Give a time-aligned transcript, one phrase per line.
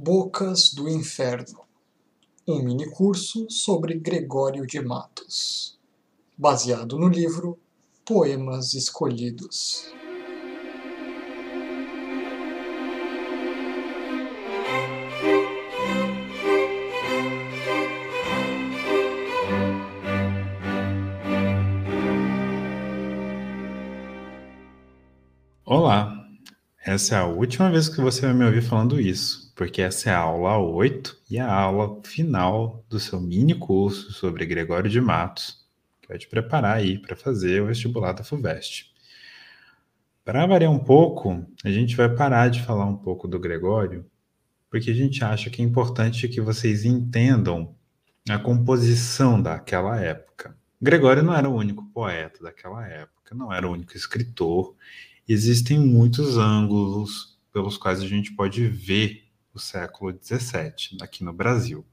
[0.00, 1.66] Bocas do Inferno
[2.46, 5.76] um minicurso sobre Gregório de Matos,
[6.36, 7.58] baseado no livro
[8.04, 9.92] Poemas Escolhidos.
[25.64, 26.24] Olá,
[26.86, 30.14] essa é a última vez que você vai me ouvir falando isso, porque essa é
[30.14, 35.66] a aula 8 e a aula final do seu mini curso sobre Gregório de Matos,
[36.00, 38.94] que vai te preparar aí para fazer o vestibular da FUVEST.
[40.24, 44.06] Para variar um pouco, a gente vai parar de falar um pouco do Gregório,
[44.70, 47.74] porque a gente acha que é importante que vocês entendam
[48.30, 50.56] a composição daquela época.
[50.80, 54.76] Gregório não era o único poeta daquela época, não era o único escritor,
[55.28, 59.27] existem muitos ângulos pelos quais a gente pode ver
[59.58, 61.84] o século XVII aqui no Brasil.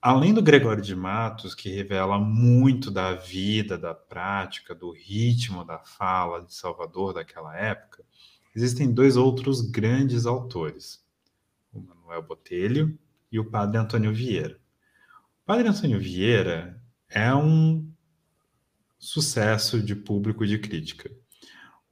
[0.00, 5.78] Além do Gregório de Matos, que revela muito da vida, da prática, do ritmo da
[5.78, 8.04] fala de Salvador daquela época,
[8.54, 11.06] existem dois outros grandes autores,
[11.72, 12.98] o Manuel Botelho
[13.30, 14.58] e o Padre Antônio Vieira.
[15.42, 17.88] O Padre Antônio Vieira é um
[18.98, 21.08] sucesso de público de crítica.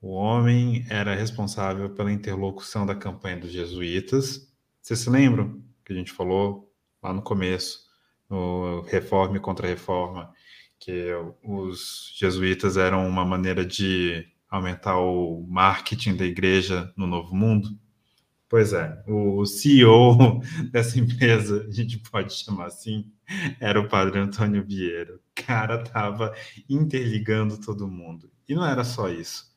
[0.03, 4.51] O homem era responsável pela interlocução da campanha dos jesuítas.
[4.81, 7.81] Vocês se lembram que a gente falou lá no começo,
[8.29, 10.33] no Reforma e Contra-Reforma,
[10.79, 11.13] que
[11.45, 17.69] os jesuítas eram uma maneira de aumentar o marketing da igreja no Novo Mundo?
[18.49, 20.41] Pois é, o CEO
[20.73, 23.13] dessa empresa, a gente pode chamar assim,
[23.61, 25.15] era o padre Antônio Vieira.
[25.15, 26.35] O cara estava
[26.71, 28.31] interligando todo mundo.
[28.49, 29.50] E não era só isso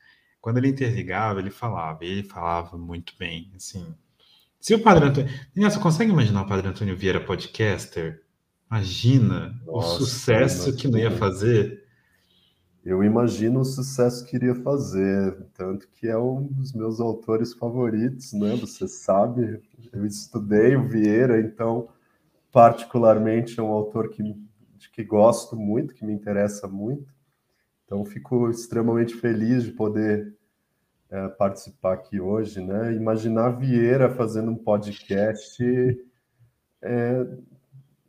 [0.43, 3.95] quando ele interligava, ele falava, e ele falava muito bem, assim.
[4.59, 5.31] Se o Padre Antônio...
[5.55, 8.21] Você consegue imaginar o Padre Antônio Vieira podcaster?
[8.69, 11.85] Imagina Nossa, o sucesso que não ia fazer.
[12.83, 18.33] Eu imagino o sucesso que iria fazer, tanto que é um dos meus autores favoritos,
[18.33, 18.57] né?
[18.57, 19.61] Você sabe,
[19.93, 21.87] eu estudei o Vieira, então
[22.51, 24.21] particularmente é um autor que,
[24.91, 27.12] que gosto muito, que me interessa muito.
[27.85, 30.35] Então, fico extremamente feliz de poder
[31.09, 32.93] é, participar aqui hoje, né?
[32.93, 35.63] Imaginar Vieira fazendo um podcast,
[36.81, 37.27] é,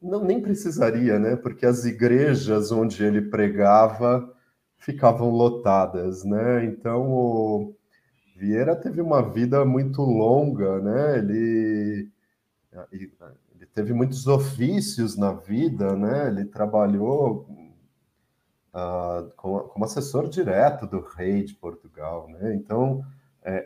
[0.00, 1.36] não nem precisaria, né?
[1.36, 4.32] Porque as igrejas onde ele pregava
[4.78, 6.64] ficavam lotadas, né?
[6.64, 7.76] Então, o
[8.36, 11.18] Vieira teve uma vida muito longa, né?
[11.18, 12.10] Ele,
[12.90, 16.28] ele teve muitos ofícios na vida, né?
[16.28, 17.46] Ele trabalhou
[18.74, 22.28] uh, como, como, assessor direto do rei de Portugal.
[22.28, 22.54] Né?
[22.54, 23.04] Então,
[23.42, 23.64] é,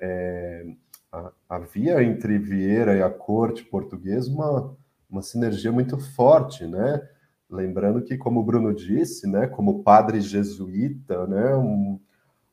[1.13, 4.77] é, havia entre Vieira e a corte portuguesa uma,
[5.09, 7.09] uma sinergia muito forte, né?
[7.51, 11.99] Lembrando que, como o Bruno disse, né, como padre jesuíta, né, um,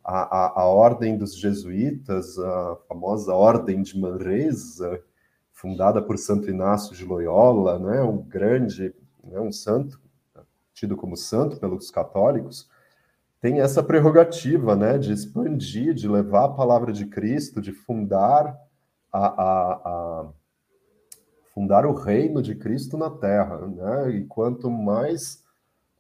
[0.02, 5.02] a, a, a, ordem dos jesuítas, a famosa ordem de Manresa,
[5.52, 10.00] fundada por Santo Inácio de Loyola, né, um grande, né, um santo
[10.76, 12.70] tido como santo pelos católicos,
[13.42, 18.56] tem essa prerrogativa, né, de expandir, de levar a palavra de Cristo, de fundar
[19.12, 20.30] a, a, a
[21.54, 24.10] fundar o reino de Cristo na Terra, né?
[24.12, 25.42] E quanto mais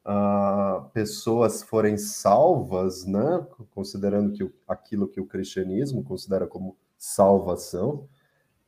[0.06, 8.08] uh, pessoas forem salvas, né, considerando que o, aquilo que o cristianismo considera como salvação,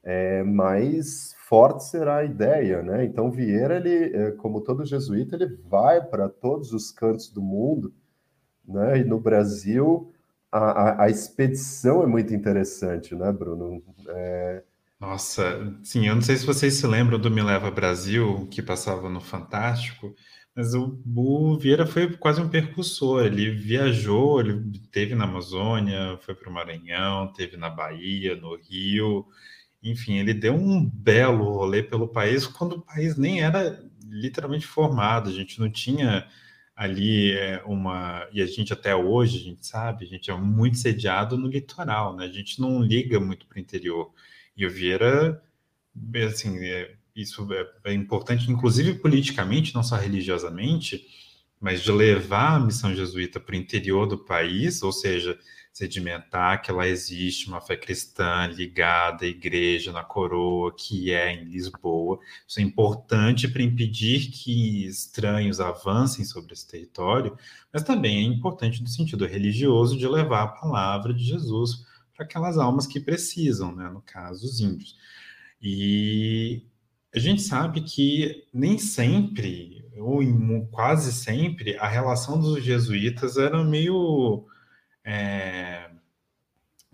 [0.07, 3.03] é, mais forte será a ideia, né?
[3.03, 7.93] Então Vieira, ele, é, como todo jesuíta, ele vai para todos os cantos do mundo,
[8.65, 8.99] né?
[8.99, 10.13] E no Brasil
[10.49, 13.83] a, a, a expedição é muito interessante, né, Bruno?
[14.07, 14.63] É...
[14.97, 19.09] Nossa, sim, eu não sei se vocês se lembram do Me Leva Brasil, que passava
[19.09, 20.15] no Fantástico,
[20.55, 23.25] mas o, o Vieira foi quase um percussor.
[23.25, 29.27] Ele viajou, ele teve na Amazônia, foi para o Maranhão, teve na Bahia, no Rio,
[29.91, 35.29] enfim, ele deu um belo rolê pelo país quando o país nem era literalmente formado,
[35.29, 36.27] a gente não tinha
[36.75, 38.27] ali é, uma.
[38.31, 42.15] E a gente até hoje, a gente sabe, a gente é muito sediado no litoral,
[42.15, 42.25] né?
[42.25, 44.11] A gente não liga muito para o interior.
[44.55, 45.43] E o Vieira,
[46.27, 51.03] assim, é, isso é, é importante, inclusive politicamente, não só religiosamente,
[51.59, 55.37] mas de levar a missão jesuíta para o interior do país, ou seja,
[55.77, 61.43] sedimentar que lá existe uma fé cristã ligada à igreja, na coroa, que é em
[61.43, 62.17] Lisboa.
[62.47, 67.37] Isso é importante para impedir que estranhos avancem sobre esse território,
[67.71, 71.85] mas também é importante no sentido religioso de levar a palavra de Jesus
[72.15, 73.87] para aquelas almas que precisam, né?
[73.87, 74.95] no caso, os índios.
[75.61, 76.63] E
[77.13, 80.23] a gente sabe que nem sempre, ou
[80.71, 84.47] quase sempre, a relação dos jesuítas era meio
[85.07, 85.89] é,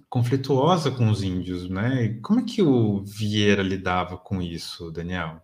[0.07, 2.19] conflituosa com os índios, né?
[2.21, 5.41] Como é que o Vieira lidava com isso, Daniel?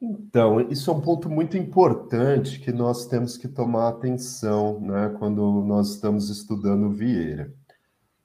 [0.00, 5.64] Então, isso é um ponto muito importante que nós temos que tomar atenção né, quando
[5.64, 7.52] nós estamos estudando Vieira.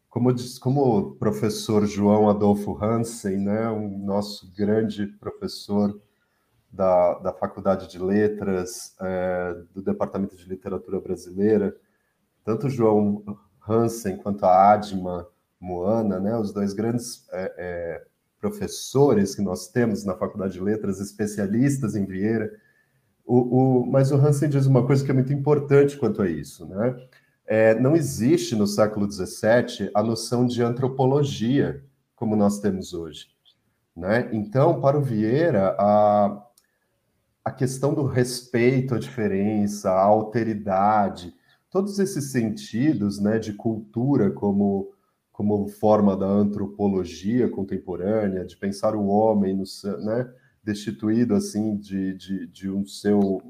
[0.07, 5.99] Como, diz, como o professor João Adolfo Hansen, né, um nosso grande professor
[6.71, 11.75] da, da Faculdade de Letras, é, do Departamento de Literatura Brasileira,
[12.43, 13.23] tanto João
[13.67, 15.27] Hansen quanto a Adma
[15.59, 18.05] Moana, né, os dois grandes é, é,
[18.39, 22.51] professores que nós temos na Faculdade de Letras, especialistas em Vieira.
[23.25, 23.37] O,
[23.81, 26.95] o, mas o Hansen diz uma coisa que é muito importante quanto a isso, né?
[27.45, 31.83] É, não existe no século XVII a noção de antropologia
[32.15, 33.27] como nós temos hoje.
[33.95, 34.29] Né?
[34.31, 36.41] Então, para o Vieira, a,
[37.43, 41.35] a questão do respeito à diferença, a alteridade,
[41.73, 44.93] todos esses sentidos né, de cultura como
[45.31, 49.63] como forma da antropologia contemporânea, de pensar o homem no,
[50.05, 50.31] né,
[50.63, 53.41] destituído assim de, de, de um seu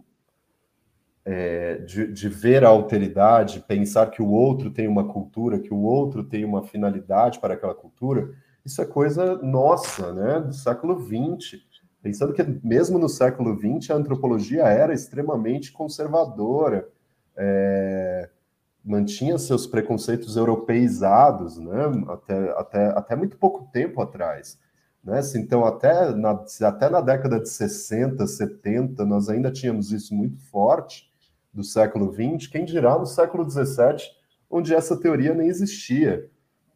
[1.26, 5.82] é, de, de, ver a alteridade, pensar que o outro tem uma cultura, que o
[5.82, 8.34] outro tem uma finalidade para aquela cultura,
[8.66, 11.62] isso é coisa nossa, né, do século XX.
[12.02, 16.88] Pensando que mesmo no século XX a antropologia era extremamente conservadora,
[17.38, 18.30] é,
[18.84, 21.92] mantinha seus preconceitos europeizados, né?
[22.10, 24.60] Até, até, até muito pouco tempo atrás.
[25.04, 25.20] Né?
[25.36, 31.12] Então, até na, até na década de 60, 70, nós ainda tínhamos isso muito forte
[31.54, 33.98] do século XX, quem dirá no século XVII,
[34.50, 36.30] onde essa teoria nem existia.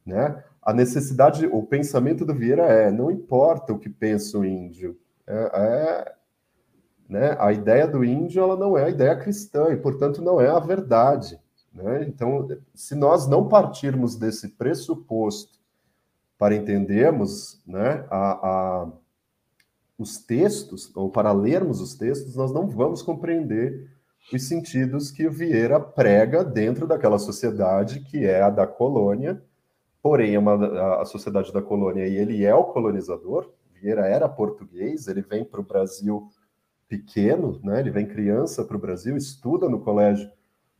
[0.06, 0.44] Né?
[0.62, 5.52] A necessidade, o pensamento do Vieira é: não importa o que pensa o índio, é,
[5.54, 6.17] é
[7.08, 7.36] né?
[7.40, 10.60] a ideia do índio ela não é a ideia cristã e, portanto, não é a
[10.60, 11.40] verdade.
[11.74, 12.06] Né?
[12.08, 15.58] Então, se nós não partirmos desse pressuposto
[16.38, 18.92] para entendermos né, a, a,
[19.98, 23.90] os textos, ou para lermos os textos, nós não vamos compreender
[24.34, 29.42] os sentidos que o Vieira prega dentro daquela sociedade que é a da colônia,
[30.02, 33.50] porém é uma, a sociedade da colônia e ele é o colonizador.
[33.74, 36.28] Vieira era português, ele vem para o Brasil
[36.88, 37.80] pequeno, né?
[37.80, 40.30] ele vem criança para o Brasil, estuda no colégio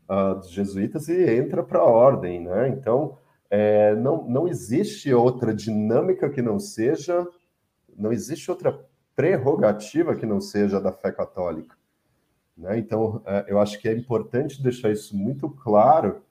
[0.10, 2.70] uh, dos jesuítas e entra para a ordem, né?
[2.70, 3.18] Então,
[3.50, 7.26] é, não, não existe outra dinâmica que não seja,
[7.98, 8.78] não existe outra
[9.16, 11.76] prerrogativa que não seja da fé católica.
[12.58, 12.78] Né?
[12.80, 16.22] Então, é, eu acho que é importante deixar isso muito claro,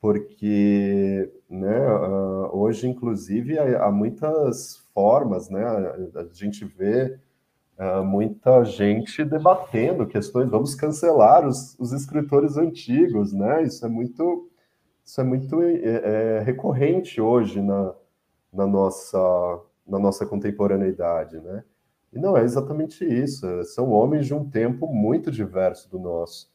[0.00, 5.62] porque né, uh, hoje, inclusive, há, muitas formas, né?
[6.14, 7.18] A gente vê
[7.80, 13.62] uh, muita gente debatendo questões, vamos cancelar os, os escritores antigos, né?
[13.62, 14.50] Isso é muito,
[15.02, 17.94] isso é muito é, é, recorrente hoje na,
[18.52, 19.18] na, nossa,
[19.88, 21.64] na nossa contemporaneidade, né?
[22.12, 26.50] E não é exatamente isso, são homens de um tempo muito diverso do nosso.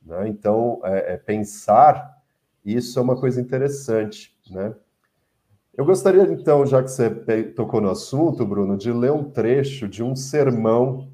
[0.00, 0.28] Né?
[0.28, 2.22] Então, é, é pensar
[2.64, 4.72] isso é uma coisa interessante, né?
[5.74, 7.10] Eu gostaria, então, já que você
[7.54, 11.10] tocou no assunto, Bruno, de ler um trecho de um sermão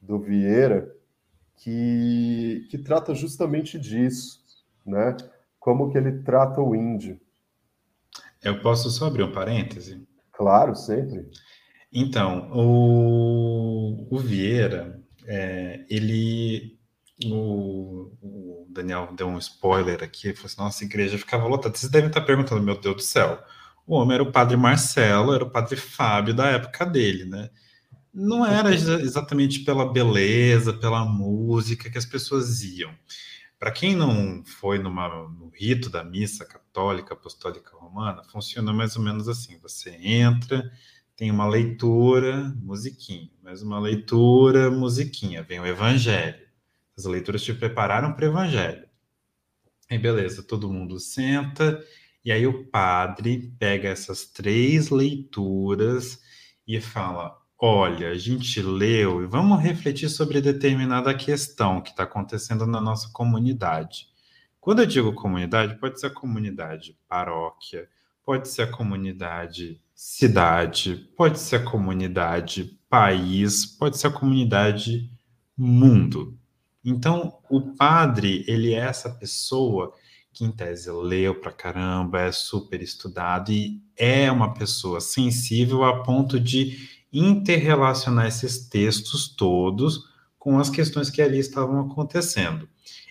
[0.00, 0.94] do Vieira
[1.56, 4.40] que, que trata justamente disso,
[4.84, 5.16] né?
[5.58, 7.20] Como que ele trata o índio.
[8.42, 10.06] Eu posso só abrir um parêntese?
[10.30, 11.28] Claro, sempre.
[11.92, 16.78] Então, o, o Vieira, é, ele.
[17.24, 21.76] O, o, Daniel deu um spoiler aqui, ele falou assim: nossa, a igreja ficava lotada.
[21.76, 23.42] Vocês devem estar perguntando, meu Deus do céu,
[23.86, 27.50] o homem era o padre Marcelo, era o padre Fábio da época dele, né?
[28.12, 32.92] Não era exatamente pela beleza, pela música que as pessoas iam.
[33.58, 39.02] Para quem não foi numa, no rito da missa católica apostólica romana, funciona mais ou
[39.02, 40.70] menos assim: você entra,
[41.14, 46.44] tem uma leitura, musiquinha, mais uma leitura, musiquinha, vem o evangelho.
[46.96, 48.86] As leituras te prepararam para o evangelho.
[49.90, 51.82] Aí beleza, todo mundo senta
[52.26, 56.20] e aí o padre pega essas três leituras
[56.66, 62.66] e fala: olha, a gente leu e vamos refletir sobre determinada questão que está acontecendo
[62.66, 64.08] na nossa comunidade.
[64.58, 67.88] Quando eu digo comunidade, pode ser a comunidade paróquia,
[68.24, 75.08] pode ser a comunidade cidade, pode ser a comunidade país, pode ser a comunidade
[75.56, 76.36] mundo.
[76.84, 79.94] Então, o padre, ele é essa pessoa
[80.36, 86.02] que em tese leu pra caramba, é super estudado e é uma pessoa sensível a
[86.02, 92.68] ponto de interrelacionar esses textos todos com as questões que ali estavam acontecendo.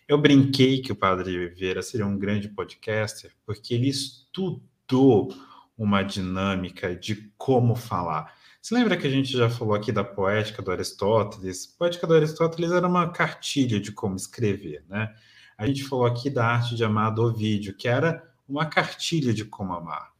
[0.08, 5.34] Eu brinquei que o Padre Vieira seria um grande podcaster porque ele estudou
[5.75, 8.32] uma dinâmica de como falar.
[8.62, 11.74] Você lembra que a gente já falou aqui da poética do Aristóteles?
[11.74, 15.12] A poética do Aristóteles era uma cartilha de como escrever, né?
[15.58, 19.46] A gente falou aqui da arte de amar do Ovídio, que era uma cartilha de
[19.46, 20.12] como amar.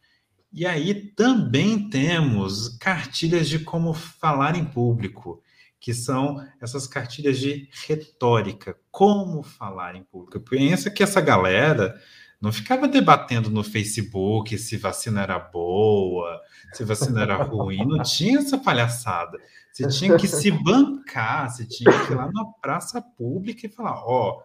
[0.52, 5.42] E aí também temos cartilhas de como falar em público,
[5.80, 10.40] que são essas cartilhas de retórica, como falar em público.
[10.40, 12.00] Pensa que essa galera
[12.40, 16.42] não ficava debatendo no Facebook se vacina era boa,
[16.74, 19.38] se vacina era ruim, não tinha essa palhaçada.
[19.72, 24.02] Você tinha que se bancar, você tinha que ir lá na praça pública e falar:
[24.06, 24.44] ó, oh,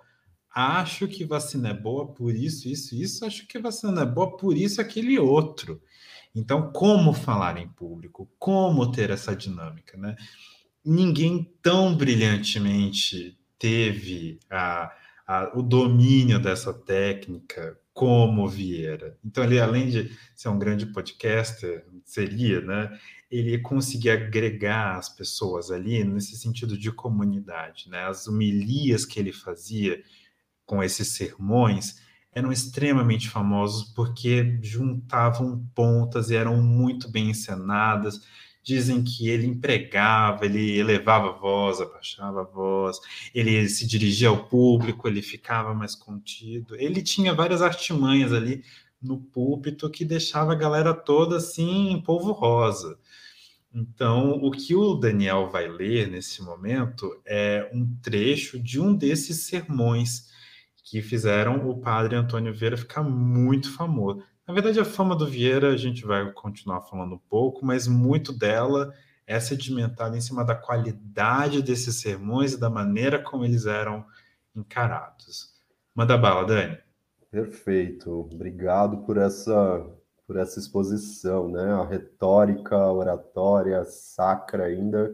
[0.55, 4.57] acho que vacina é boa por isso, isso, isso, acho que vacina é boa por
[4.57, 5.81] isso, aquele outro.
[6.35, 8.31] Então, como falar em público?
[8.39, 10.17] Como ter essa dinâmica, né?
[10.85, 14.93] Ninguém tão brilhantemente teve a,
[15.27, 19.19] a, o domínio dessa técnica como Vieira.
[19.25, 22.99] Então, ele, além de ser um grande podcaster, seria, né?
[23.31, 28.05] Ele conseguia agregar as pessoas ali nesse sentido de comunidade, né?
[28.05, 30.03] As humilhas que ele fazia
[30.71, 31.97] com esses sermões
[32.33, 38.21] eram extremamente famosos porque juntavam pontas e eram muito bem encenadas.
[38.63, 42.99] Dizem que ele empregava, ele elevava a voz, abaixava a voz,
[43.35, 46.77] ele se dirigia ao público, ele ficava mais contido.
[46.77, 48.63] Ele tinha várias artimanhas ali
[49.03, 52.97] no púlpito que deixava a galera toda assim em polvo rosa.
[53.75, 59.47] Então, o que o Daniel vai ler nesse momento é um trecho de um desses
[59.47, 60.31] sermões
[60.85, 64.23] que fizeram o padre Antônio Vieira ficar muito famoso.
[64.47, 68.33] Na verdade, a fama do Vieira a gente vai continuar falando um pouco, mas muito
[68.33, 68.93] dela
[69.27, 74.05] é sedimentada em cima da qualidade desses sermões e da maneira como eles eram
[74.57, 75.55] encarados.
[75.95, 76.79] Manda bala, Dani.
[77.31, 78.11] Perfeito.
[78.11, 79.87] Obrigado por essa
[80.27, 81.73] por essa exposição, né?
[81.73, 85.13] A retórica, a oratória sacra ainda,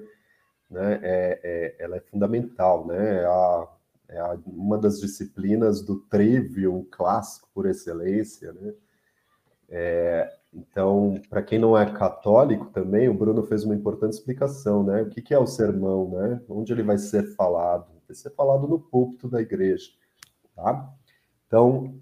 [0.70, 1.00] né?
[1.02, 3.24] É, é, ela é fundamental, né?
[3.24, 3.68] A,
[4.08, 8.74] é uma das disciplinas do trivium clássico por excelência, né?
[9.68, 15.02] É, então, para quem não é católico também, o Bruno fez uma importante explicação, né?
[15.02, 16.40] O que, que é o sermão, né?
[16.48, 17.86] Onde ele vai ser falado?
[18.06, 19.90] Vai ser falado no púlpito da igreja,
[20.54, 20.94] tá?
[21.46, 22.00] Então,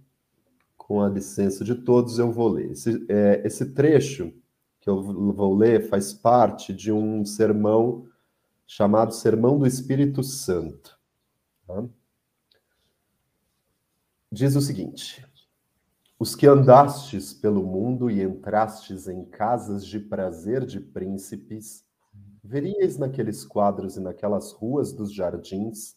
[0.76, 2.70] com a licença de todos, eu vou ler.
[2.72, 4.32] Esse, é, esse trecho
[4.80, 8.06] que eu vou ler faz parte de um sermão
[8.66, 10.98] chamado Sermão do Espírito Santo.
[11.66, 11.84] Tá?
[14.30, 15.24] Diz o seguinte:
[16.18, 21.84] Os que andastes pelo mundo e entrastes em casas de prazer de príncipes,
[22.42, 25.96] veríeis naqueles quadros e naquelas ruas dos jardins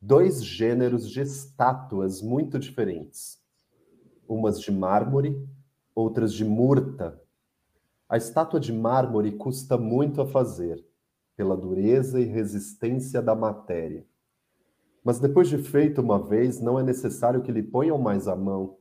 [0.00, 3.42] dois gêneros de estátuas muito diferentes,
[4.28, 5.34] umas de mármore,
[5.94, 7.18] outras de murta.
[8.06, 10.86] A estátua de mármore custa muito a fazer,
[11.34, 14.06] pela dureza e resistência da matéria
[15.04, 18.78] mas depois de feito uma vez, não é necessário que lhe ponham mais a mão.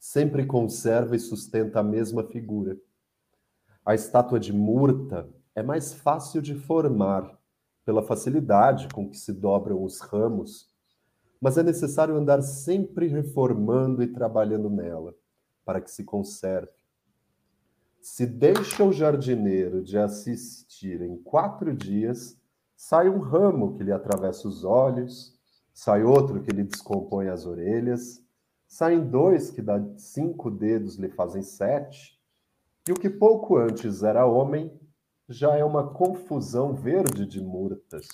[0.00, 2.78] Sempre conserva e sustenta a mesma figura.
[3.84, 7.38] A estátua de Murta é mais fácil de formar,
[7.84, 10.70] pela facilidade com que se dobram os ramos,
[11.40, 15.14] mas é necessário andar sempre reformando e trabalhando nela,
[15.64, 16.70] para que se conserve.
[18.00, 22.40] Se deixa o jardineiro de assistir em quatro dias,
[22.76, 25.36] sai um ramo que lhe atravessa os olhos,
[25.72, 28.22] sai outro que lhe descompõe as orelhas,
[28.66, 32.20] saem dois que dá cinco dedos lhe fazem sete,
[32.88, 34.72] e o que pouco antes era homem
[35.28, 38.06] já é uma confusão verde de murtas.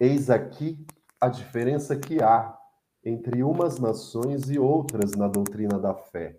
[0.00, 0.84] Eis aqui
[1.20, 2.58] a diferença que há
[3.04, 6.38] entre umas nações e outras na doutrina da fé.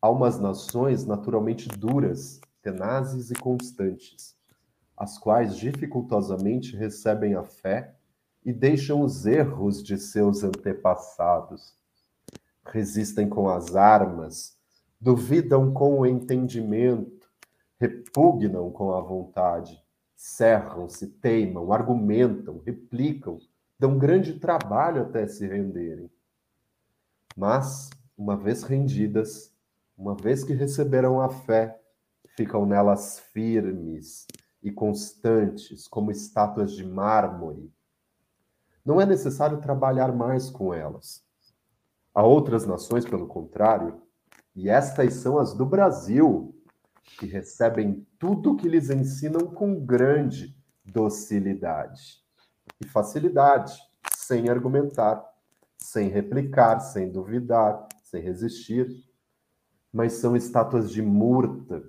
[0.00, 4.36] Há umas nações naturalmente duras, tenazes e constantes,
[4.96, 7.95] as quais dificultosamente recebem a fé
[8.46, 11.74] e deixam os erros de seus antepassados.
[12.64, 14.56] Resistem com as armas,
[15.00, 17.28] duvidam com o entendimento,
[17.76, 19.82] repugnam com a vontade,
[20.14, 23.40] cerram-se, teimam, argumentam, replicam,
[23.76, 26.08] dão grande trabalho até se renderem.
[27.36, 29.52] Mas, uma vez rendidas,
[29.98, 31.80] uma vez que receberam a fé,
[32.36, 34.24] ficam nelas firmes
[34.62, 37.74] e constantes, como estátuas de mármore,
[38.86, 41.20] não é necessário trabalhar mais com elas.
[42.14, 44.00] Há outras nações, pelo contrário,
[44.54, 46.54] e estas são as do Brasil,
[47.18, 52.22] que recebem tudo que lhes ensinam com grande docilidade
[52.80, 53.76] e facilidade,
[54.14, 55.24] sem argumentar,
[55.76, 58.88] sem replicar, sem duvidar, sem resistir.
[59.92, 61.82] Mas são estátuas de murta,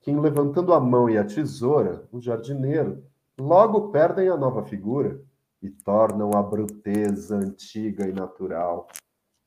[0.00, 3.02] que, levantando a mão e a tesoura, o jardineiro,
[3.38, 5.20] logo perdem a nova figura
[5.64, 8.86] e tornam a bruteza antiga e natural,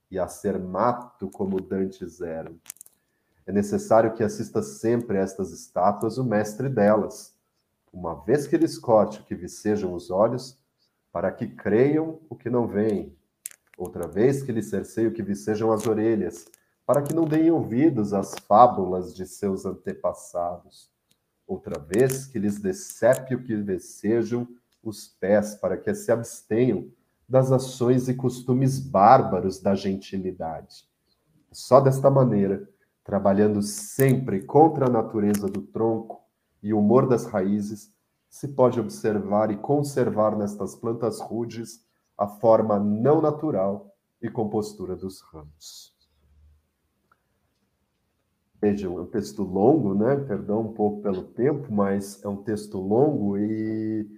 [0.10, 2.60] e a ser mato como dantes eram.
[3.46, 7.38] É necessário que assista sempre a estas estátuas o mestre delas,
[7.94, 10.58] uma vez que lhes corte o que vicejam os olhos,
[11.12, 13.16] para que creiam o que não veem,
[13.78, 16.48] outra vez que lhes cerceie o que vicejam as orelhas,
[16.84, 20.90] para que não deem ouvidos às fábulas de seus antepassados,
[21.46, 24.48] outra vez que lhes decepe o que vicejam
[24.90, 26.90] os pés, para que se abstenham
[27.28, 30.88] das ações e costumes bárbaros da gentilidade.
[31.52, 32.70] Só desta maneira,
[33.04, 36.22] trabalhando sempre contra a natureza do tronco
[36.62, 37.94] e o humor das raízes,
[38.30, 41.86] se pode observar e conservar nestas plantas rudes
[42.18, 45.96] a forma não natural e compostura dos ramos.
[48.60, 50.16] Vejam, é um texto longo, né?
[50.16, 54.10] Perdão um pouco pelo tempo, mas é um texto longo e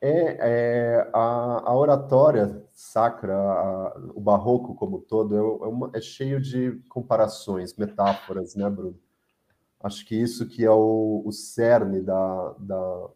[0.00, 6.00] é, é a, a, oratória sacra, a, o barroco como todo, é, é, uma, é,
[6.00, 8.98] cheio de comparações, metáforas, né, Bruno?
[9.80, 13.08] Acho que isso que é o, o cerne da, da,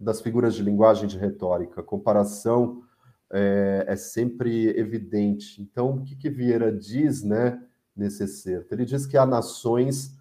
[0.00, 1.82] das figuras de linguagem de retórica.
[1.82, 2.82] Comparação
[3.30, 5.62] é, é sempre evidente.
[5.62, 7.62] Então, o que, que Vieira diz, né,
[7.94, 8.74] nesse excerto?
[8.74, 10.16] Ele diz que há nações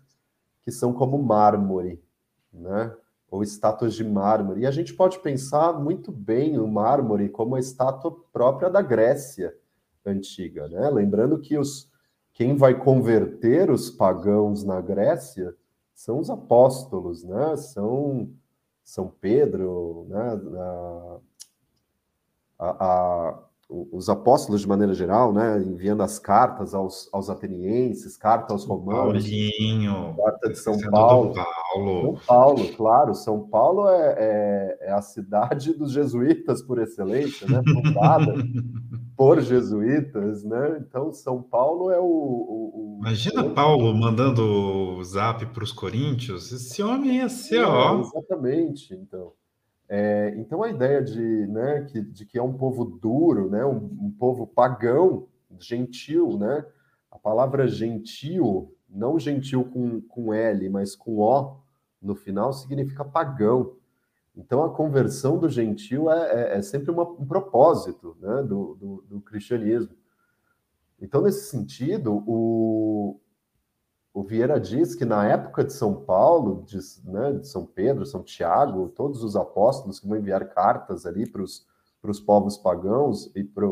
[0.61, 2.01] que são como mármore,
[2.51, 2.95] né?
[3.29, 4.61] Ou estátuas de mármore.
[4.61, 9.53] E a gente pode pensar muito bem o mármore como a estátua própria da Grécia
[10.05, 10.89] antiga, né?
[10.89, 11.91] Lembrando que os
[12.33, 15.55] quem vai converter os pagãos na Grécia
[15.93, 17.55] são os apóstolos, né?
[17.57, 18.29] São
[18.83, 20.39] São Pedro, né?
[22.59, 28.53] A, a, os apóstolos de maneira geral, né, enviando as cartas aos, aos atenienses, carta
[28.53, 31.33] aos romanos, Paulinho, carta de São Paulo.
[31.33, 32.17] Paulo.
[32.17, 37.61] São Paulo, claro, São Paulo é, é, é, a cidade dos jesuítas por excelência, né,
[37.73, 38.33] fundada
[39.17, 42.03] por jesuítas, né, então São Paulo é o...
[42.03, 43.49] o, o Imagina.
[43.49, 44.43] Paulo mandando
[44.97, 47.99] o zap para os coríntios, esse homem ia ser, é, ó...
[47.99, 49.33] Exatamente, então...
[49.89, 53.77] É, então a ideia de, né, que, de que é um povo duro, né, um,
[53.77, 55.27] um, povo pagão,
[55.59, 56.65] gentil, né?
[57.09, 61.57] A palavra gentil, não gentil com, com L, mas com O
[62.01, 63.75] no final, significa pagão.
[64.35, 69.03] Então a conversão do gentil é, é, é sempre uma, um propósito né, do, do,
[69.09, 69.95] do cristianismo.
[70.99, 73.19] Então, nesse sentido, o,
[74.17, 78.23] o Vieira diz que na época de São Paulo, de, né, de São Pedro, São
[78.23, 83.67] Tiago, todos os apóstolos que vão enviar cartas ali para os povos pagãos e para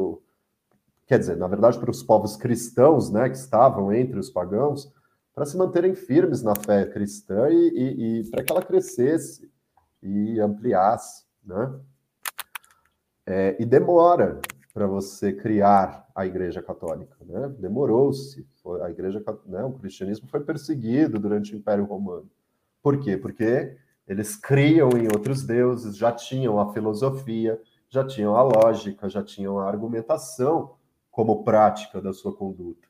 [1.08, 4.94] quer dizer, na verdade, para os povos cristãos, né, que estavam entre os pagãos,
[5.34, 9.52] para se manterem firmes na fé cristã e, e, e para que ela crescesse
[10.00, 11.74] e ampliasse, né?
[13.26, 14.40] É, e demora
[14.76, 17.48] para você criar a Igreja Católica, né?
[17.58, 18.46] Demorou-se
[18.84, 22.30] a igreja, né, o cristianismo foi perseguido durante o Império Romano.
[22.84, 23.16] Por quê?
[23.16, 27.58] Porque eles criam em outros deuses, já tinham a filosofia,
[27.88, 30.76] já tinham a lógica, já tinham a argumentação
[31.10, 32.86] como prática da sua conduta.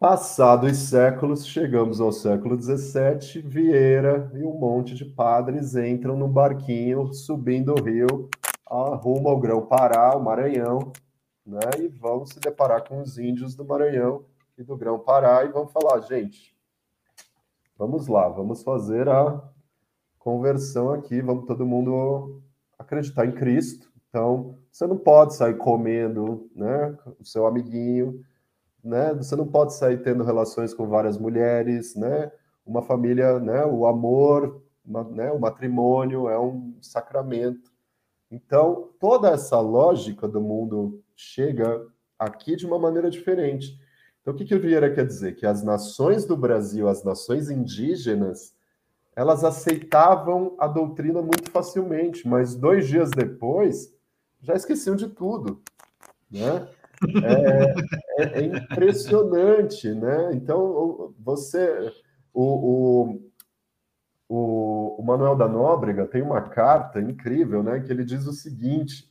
[0.00, 7.12] Passados séculos, chegamos ao século XVII, Vieira e um monte de padres entram no barquinho
[7.12, 8.28] subindo o rio,
[8.68, 10.92] rumo ao Grão-Pará, o Maranhão,
[11.44, 11.60] né?
[11.78, 14.24] E vamos se deparar com os índios do Maranhão
[14.56, 16.56] e do Grão-Pará e vamos falar, gente,
[17.76, 19.42] vamos lá, vamos fazer a
[20.18, 22.42] conversão aqui, vamos todo mundo
[22.78, 23.92] acreditar em Cristo.
[24.08, 28.24] Então, você não pode sair comendo, né, o seu amiguinho,
[28.82, 29.12] né?
[29.14, 32.30] Você não pode sair tendo relações com várias mulheres, né?
[32.64, 37.73] Uma família, né, o amor, uma, né, o matrimônio é um sacramento.
[38.34, 41.86] Então, toda essa lógica do mundo chega
[42.18, 43.78] aqui de uma maneira diferente.
[44.20, 45.36] Então, o que, que o Vieira quer dizer?
[45.36, 48.52] Que as nações do Brasil, as nações indígenas,
[49.14, 53.94] elas aceitavam a doutrina muito facilmente, mas dois dias depois
[54.42, 55.62] já esqueciam de tudo.
[56.28, 56.68] Né?
[58.18, 60.30] É, é, é impressionante, né?
[60.32, 61.92] Então, você.
[62.32, 63.30] O, o,
[64.34, 67.80] o, o Manuel da Nóbrega tem uma carta incrível, né?
[67.80, 69.08] Que ele diz o seguinte: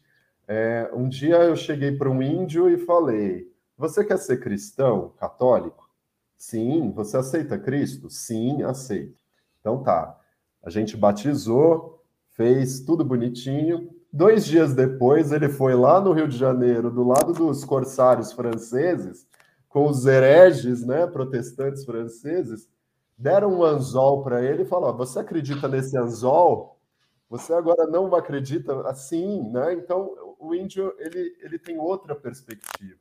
[0.47, 5.89] é, um dia eu cheguei para um índio e falei: Você quer ser cristão, católico?
[6.35, 6.91] Sim.
[6.91, 8.09] Você aceita Cristo?
[8.09, 9.17] Sim, aceito.
[9.61, 10.19] Então tá.
[10.61, 13.89] A gente batizou, fez tudo bonitinho.
[14.11, 19.25] Dois dias depois, ele foi lá no Rio de Janeiro, do lado dos corsários franceses,
[19.67, 22.69] com os hereges, né, protestantes franceses,
[23.23, 26.79] deram um anzol para ele e falaram: Você acredita nesse anzol?
[27.29, 29.73] Você agora não acredita assim, né?
[29.73, 32.99] Então, o índio ele, ele tem outra perspectiva.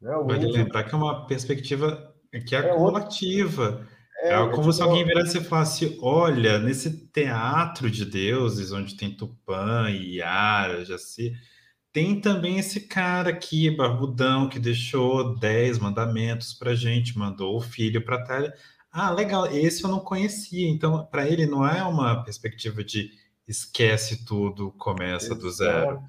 [0.00, 0.12] Né?
[0.12, 0.52] Vale índio...
[0.52, 2.12] lembrar que é uma perspectiva
[2.46, 3.86] que é, é acumulativa.
[4.20, 8.96] É, é, como é se alguém virasse e falasse: olha, nesse teatro de deuses, onde
[8.96, 11.32] tem Tupã, Yara, Jaci,
[11.92, 18.04] tem também esse cara aqui, barbudão, que deixou 10 mandamentos para gente, mandou o filho
[18.04, 18.54] para a terra.
[18.96, 20.70] Ah, legal, esse eu não conhecia.
[20.70, 23.10] Então, para ele, não é uma perspectiva de
[23.46, 25.40] esquece tudo, começa Exato.
[25.40, 26.02] do zero.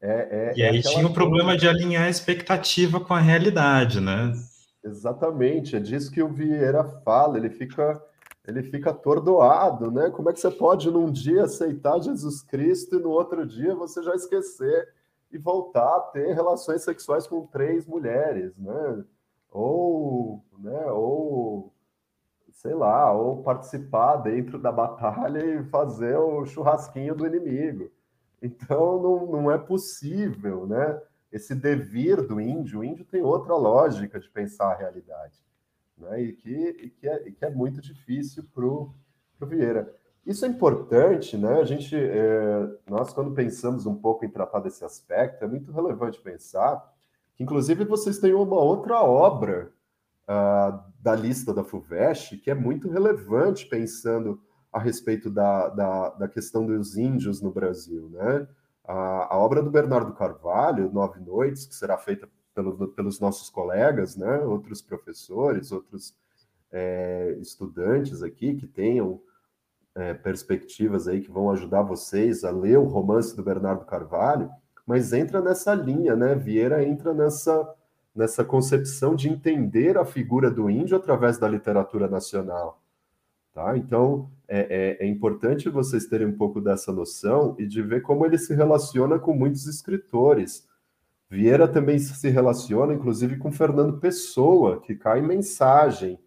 [0.00, 4.32] É, é, e aí tinha o problema de alinhar a expectativa com a realidade, né?
[4.84, 8.00] Exatamente, é disso que o Vieira fala, ele fica
[8.46, 10.08] ele fica atordoado, né?
[10.08, 14.00] Como é que você pode num dia aceitar Jesus Cristo e no outro dia você
[14.00, 14.88] já esquecer
[15.30, 19.04] e voltar a ter relações sexuais com três mulheres, né?
[19.50, 21.72] Ou, né, ou
[22.58, 27.88] sei lá, ou participar dentro da batalha e fazer o churrasquinho do inimigo.
[28.42, 31.00] Então não, não é possível, né?
[31.30, 35.38] esse devir do índio, o índio tem outra lógica de pensar a realidade,
[35.96, 36.20] né?
[36.20, 38.92] e, que, e que, é, e que é muito difícil para o
[39.42, 39.94] Vieira.
[40.26, 41.60] Isso é importante, né?
[41.60, 46.20] A gente, é, nós quando pensamos um pouco em tratar desse aspecto, é muito relevante
[46.20, 46.92] pensar
[47.36, 49.72] que, inclusive, vocês têm uma outra obra
[50.28, 54.38] uh, da lista da FUVEST que é muito relevante pensando
[54.70, 58.46] a respeito da, da, da questão dos índios no Brasil, né?
[58.84, 64.16] A, a obra do Bernardo Carvalho, Nove Noites, que será feita pelo, pelos nossos colegas,
[64.16, 66.14] né, outros professores, outros
[66.70, 69.20] é, estudantes aqui que tenham
[69.94, 74.50] é, perspectivas aí que vão ajudar vocês a ler o romance do Bernardo Carvalho,
[74.86, 76.34] mas entra nessa linha, né?
[76.34, 77.74] Vieira entra nessa,
[78.18, 82.82] nessa concepção de entender a figura do índio através da literatura nacional.
[83.54, 83.78] Tá?
[83.78, 88.26] Então, é, é, é, importante vocês terem um pouco dessa noção e de ver como
[88.26, 90.66] ele se relaciona com muitos escritores.
[91.30, 96.18] Vieira também se relaciona, inclusive, com Fernando Pessoa, que cai em mensagem.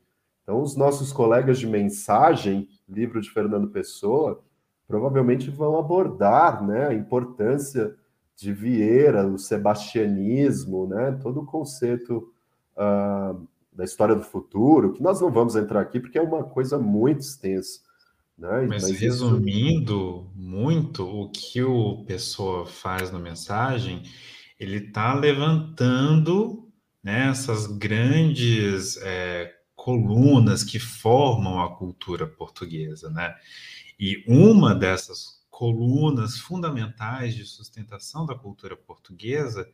[0.43, 4.41] Então, os nossos colegas de mensagem, livro de Fernando Pessoa,
[4.87, 7.97] provavelmente vão abordar né, a importância
[8.35, 12.31] de Vieira, o sebastianismo, né, todo o conceito
[12.75, 16.77] uh, da história do futuro, que nós não vamos entrar aqui porque é uma coisa
[16.77, 17.79] muito extensa.
[18.37, 18.65] Né?
[18.67, 20.31] Mas, Mas resumindo isso...
[20.35, 24.03] muito o que o pessoa faz na mensagem,
[24.59, 26.67] ele está levantando
[27.03, 33.33] né, essas grandes é, colunas que formam a cultura portuguesa, né?
[33.99, 39.69] E uma dessas colunas fundamentais de sustentação da cultura portuguesa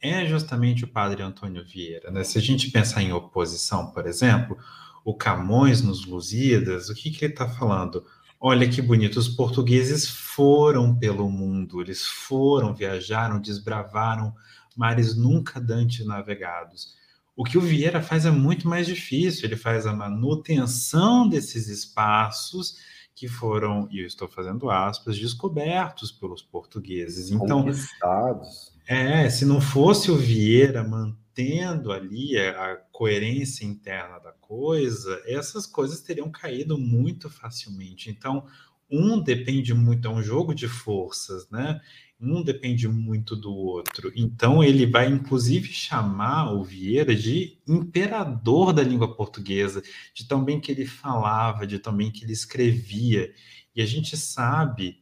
[0.00, 2.10] é justamente o padre Antônio Vieira.
[2.10, 2.22] Né?
[2.22, 4.56] Se a gente pensar em oposição, por exemplo,
[5.04, 8.04] o Camões nos Lusíadas, o que, que ele está falando?
[8.38, 14.34] Olha que bonito, os portugueses foram pelo mundo, eles foram, viajaram, desbravaram
[14.76, 16.94] mares nunca dantes navegados.
[17.34, 22.76] O que o Vieira faz é muito mais difícil, ele faz a manutenção desses espaços
[23.22, 27.30] que foram, e eu estou fazendo aspas, descobertos pelos portugueses.
[27.30, 28.72] Então, Conquistados.
[28.84, 35.68] É, se não fosse o Vieira mantendo ali a, a coerência interna da coisa, essas
[35.68, 38.10] coisas teriam caído muito facilmente.
[38.10, 38.44] Então,
[38.90, 41.80] um depende muito, é um jogo de forças, né?
[42.24, 44.12] Um depende muito do outro.
[44.14, 49.82] Então, ele vai, inclusive, chamar o Vieira de imperador da língua portuguesa,
[50.14, 53.34] de tão bem que ele falava, de tão bem que ele escrevia.
[53.74, 55.00] E a gente sabe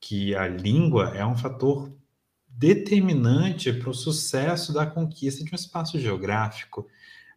[0.00, 1.96] que a língua é um fator
[2.48, 6.88] determinante para o sucesso da conquista de um espaço geográfico.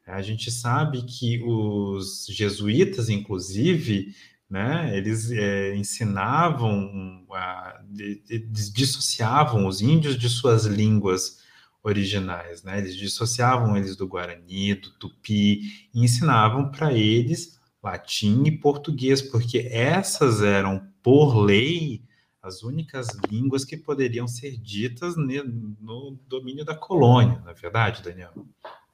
[0.07, 4.15] A gente sabe que os jesuítas, inclusive,
[4.51, 11.39] né, eles é, ensinavam, a, de, de, dissociavam os índios de suas línguas
[11.81, 12.77] originais, né?
[12.77, 15.61] Eles dissociavam eles do Guarani, do Tupi,
[15.93, 22.03] e ensinavam para eles latim e português, porque essas eram, por lei,
[22.43, 28.33] as únicas línguas que poderiam ser ditas no domínio da colônia, na é verdade, Daniel?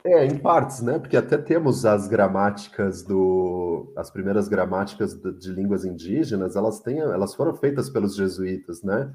[0.10, 0.98] É, em partes, né?
[0.98, 7.36] Porque até temos as gramáticas do, as primeiras gramáticas de, línguas indígenas, elas têm, elas
[7.36, 9.14] foram feitas pelos jesuítas, né?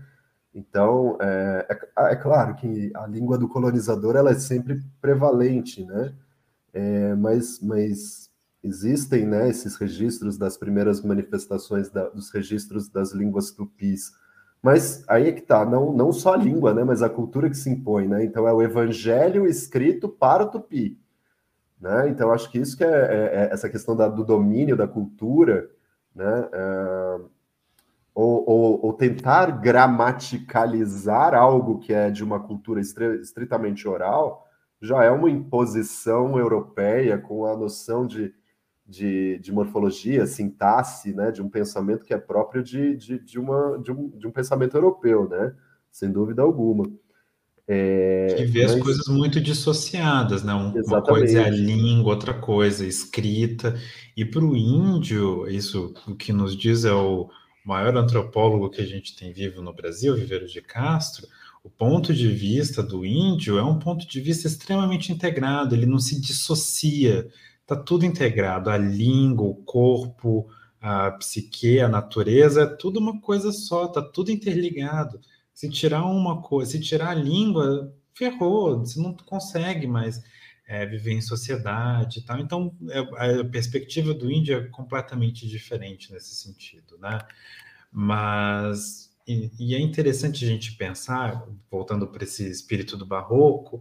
[0.55, 1.67] Então, é,
[1.99, 6.13] é, é, claro que a língua do colonizador ela é sempre prevalente, né?
[6.75, 8.31] É, mas, mas
[8.63, 14.13] existem né, esses registros das primeiras manifestações da, dos registros das línguas tupis.
[14.63, 17.57] Mas aí é que tá, não, não só a língua, né, mas a cultura que
[17.57, 18.25] se impõe, né?
[18.25, 20.97] Então é o evangelho escrito para o tupi.
[21.81, 22.09] Né?
[22.11, 25.69] Então acho que isso que é, é, é essa questão da, do domínio da cultura,
[26.15, 26.49] né?
[26.53, 27.21] É,
[28.15, 34.47] ou, ou, ou, tentar gramaticalizar algo que é de uma cultura estritamente oral,
[34.83, 38.35] já é uma imposição europeia com a noção de,
[38.93, 43.79] de, de morfologia, sintaxe, né, de um pensamento que é próprio de, de, de, uma,
[43.79, 45.55] de, um, de um pensamento europeu, né,
[45.91, 46.85] sem dúvida alguma.
[47.67, 48.75] É, que vê mas...
[48.75, 50.53] as coisas muito dissociadas, né?
[50.53, 53.77] Um, uma coisa é a língua, outra coisa é escrita.
[54.17, 57.31] E para o índio, isso o que nos diz é o
[57.65, 61.27] maior antropólogo que a gente tem vivo no Brasil, Viveiro de Castro,
[61.65, 66.01] o ponto de vista do índio é um ponto de vista extremamente integrado, ele não
[66.01, 67.29] se dissocia,
[67.73, 70.49] está tudo integrado, a língua, o corpo,
[70.81, 75.21] a psique, a natureza, é tudo uma coisa só, está tudo interligado.
[75.55, 80.23] Se tirar uma coisa, se tirar a língua, ferrou, você não consegue mais
[80.67, 82.39] é, viver em sociedade e tal.
[82.39, 87.19] Então, é, a perspectiva do índio é completamente diferente nesse sentido, né?
[87.91, 93.81] Mas e, e, é interessante a gente pensar, voltando para esse espírito do barroco,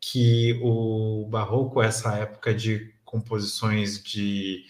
[0.00, 4.64] que o barroco essa época de composições de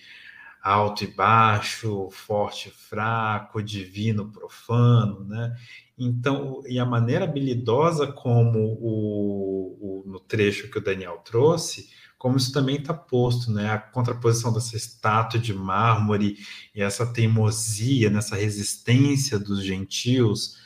[0.63, 5.55] alto e baixo, forte e fraco, divino, profano, né?
[5.99, 12.37] Então, e a maneira habilidosa como o, o no trecho que o Daniel trouxe, como
[12.37, 13.71] isso também está posto, né?
[13.71, 16.37] A contraposição dessa estátua de mármore
[16.75, 20.59] e essa teimosia, nessa resistência dos gentios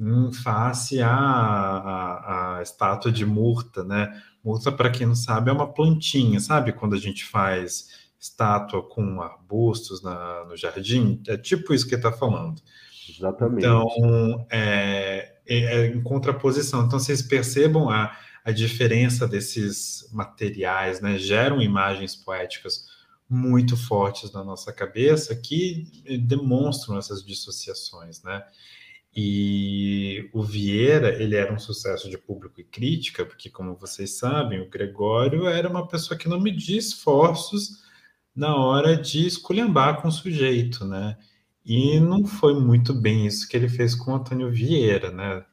[0.00, 4.10] em face à, à, à estátua de Murta, né?
[4.42, 6.72] Murta, para quem não sabe, é uma plantinha, sabe?
[6.72, 12.06] Quando a gente faz estátua com arbustos na, no jardim, é tipo isso que ele
[12.06, 12.60] está falando.
[13.08, 13.58] Exatamente.
[13.58, 16.86] Então, é, é, é, em contraposição.
[16.86, 22.86] Então, vocês percebam a a diferença desses materiais, né, geram imagens poéticas
[23.28, 25.86] muito fortes na nossa cabeça que
[26.26, 28.42] demonstram essas dissociações, né?
[29.14, 34.60] E o Vieira, ele era um sucesso de público e crítica, porque, como vocês sabem,
[34.60, 37.82] o Gregório era uma pessoa que não media esforços
[38.34, 41.16] na hora de esculhambar com o sujeito, né?
[41.64, 45.44] E não foi muito bem isso que ele fez com o Antônio Vieira, né?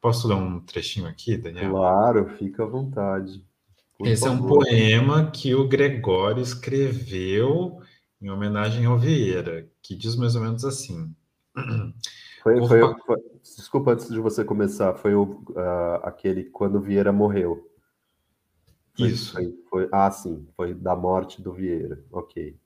[0.00, 1.70] Posso ler um trechinho aqui, Daniel?
[1.70, 3.42] Claro, fica à vontade.
[4.04, 4.36] Esse favor.
[4.36, 7.80] é um poema que o Gregório escreveu
[8.20, 11.12] em homenagem ao Vieira, que diz mais ou menos assim.
[12.42, 17.68] Foi, foi, foi desculpa, antes de você começar, foi o, uh, aquele quando Vieira morreu.
[18.96, 19.36] Foi, Isso.
[19.68, 22.56] Foi, ah, sim, foi da morte do Vieira, ok.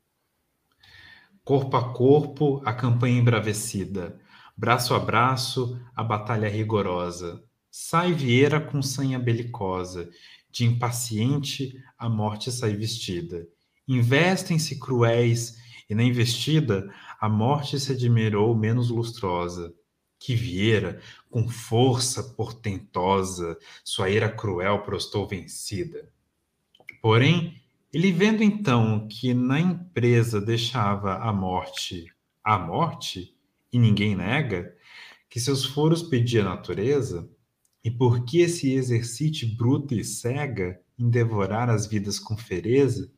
[1.45, 4.21] Corpo a corpo, a campanha embravecida
[4.57, 7.43] Braço a braço, a batalha rigorosa.
[7.71, 10.11] Sai Vieira com sanha belicosa,
[10.51, 13.47] de impaciente a morte sai vestida.
[13.89, 15.57] Investem-se cruéis,
[15.89, 19.75] e na investida a morte se admirou menos lustrosa.
[20.19, 26.09] Que Vieira, com força portentosa, sua ira cruel prostou vencida.
[27.01, 27.61] Porém,
[27.93, 33.37] ele vendo então que na empresa deixava a morte a morte,
[33.73, 34.75] e ninguém nega,
[35.29, 37.29] que seus foros pedia a natureza,
[37.85, 43.11] e por que exercite bruta e cega em devorar as vidas com fereza,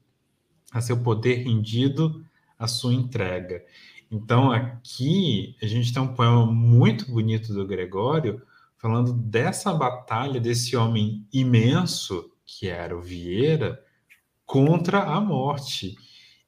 [0.71, 2.25] a seu poder rendido,
[2.59, 3.65] a sua entrega.
[4.11, 8.43] Então, aqui a gente tem um poema muito bonito do Gregório,
[8.77, 13.83] falando dessa batalha desse homem imenso, que era o Vieira,
[14.45, 15.97] contra a morte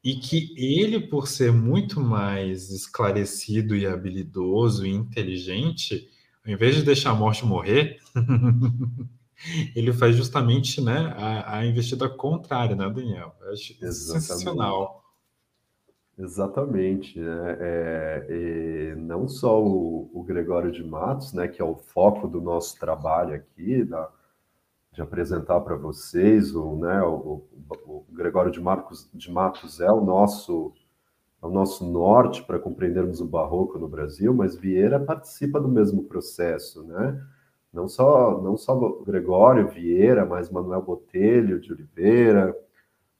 [0.04, 6.08] e que ele, por ser muito mais esclarecido e habilidoso e inteligente,
[6.46, 7.98] ao invés de deixar a morte morrer,
[9.74, 13.34] ele faz justamente né, a, a, investida contrária, né, Daniel?
[13.40, 14.26] Eu acho Exatamente.
[14.26, 15.05] sensacional.
[16.18, 17.20] Exatamente.
[17.20, 17.56] Né?
[17.60, 22.78] É, não só o, o, Gregório de Matos, né, que é o foco do nosso
[22.78, 24.10] trabalho aqui, da,
[24.92, 27.44] de apresentar para vocês o, né, o,
[27.86, 30.72] o, Gregório de, Marcos, de Matos é o nosso
[31.42, 36.04] é o nosso norte para compreendermos o barroco no Brasil, mas Vieira participa do mesmo
[36.04, 37.22] processo, né?
[37.70, 38.74] Não só não só
[39.04, 42.56] Gregório Vieira, mas Manuel Botelho de Oliveira,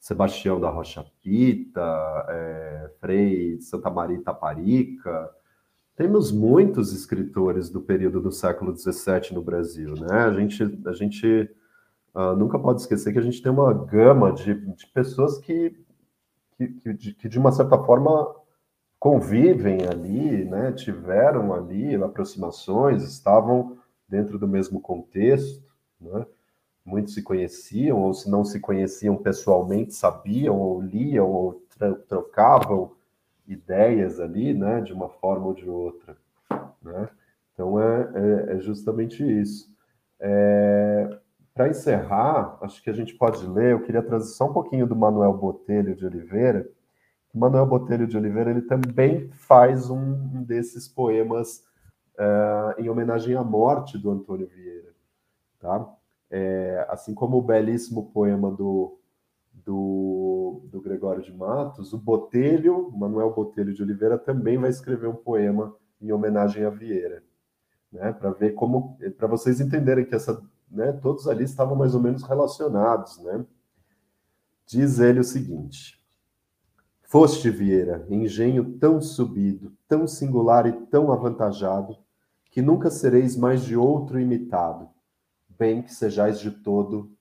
[0.07, 1.83] Sebastião da Rocha Pita,
[2.29, 5.29] é, Frei Santa Maria Itaparica,
[5.97, 10.27] temos muitos escritores do período do século XVII no Brasil, né?
[10.27, 11.51] A gente, a gente
[12.15, 15.77] uh, nunca pode esquecer que a gente tem uma gama de, de pessoas que,
[16.57, 18.33] que, que, de, que, de uma certa forma,
[19.01, 20.71] convivem ali, né?
[20.71, 23.77] Tiveram ali aproximações, estavam
[24.09, 25.65] dentro do mesmo contexto,
[26.01, 26.25] né?
[26.87, 31.61] Muitos se conheciam, ou se não se conheciam pessoalmente, sabiam, ou liam, ou
[32.09, 32.93] trocavam
[33.47, 36.17] ideias ali, né, de uma forma ou de outra,
[36.83, 37.09] né?
[37.53, 39.69] Então é, é, é justamente isso.
[40.21, 41.19] É,
[41.55, 43.73] Para encerrar, acho que a gente pode ler.
[43.73, 46.69] Eu queria trazer só um pouquinho do Manuel Botelho de Oliveira.
[47.35, 51.65] Manuel Botelho de Oliveira ele também faz um, um desses poemas
[52.19, 54.93] é, em homenagem à morte do Antônio Vieira,
[55.59, 55.87] tá?
[56.31, 58.99] É, assim como o belíssimo poema do
[59.67, 65.17] do, do Gregório de Matos, o Botelho, Manuel Botelho de Oliveira, também vai escrever um
[65.17, 67.23] poema em homenagem a Vieira,
[67.91, 68.13] né?
[68.13, 70.93] Para ver como, para vocês entenderem que essa, né?
[70.93, 73.45] Todos ali estavam mais ou menos relacionados, né?
[74.67, 76.01] Diz ele o seguinte:
[77.03, 81.97] Foste, Vieira, engenho tão subido, tão singular e tão avantajado,
[82.53, 84.89] que nunca sereis mais de outro imitado,
[85.59, 87.17] bem que sejais de todo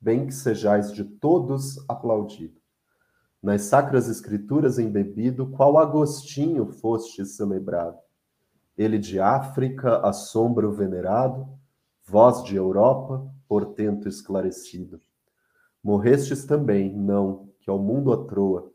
[0.00, 2.56] bem que sejais de todos aplaudido.
[3.42, 7.98] Nas sacras escrituras embebido, qual Agostinho foste celebrado.
[8.76, 11.48] Ele de África, assombro venerado,
[12.04, 15.00] vós de Europa, portento esclarecido.
[15.82, 18.70] Morrestes também, não, que ao mundo atroa,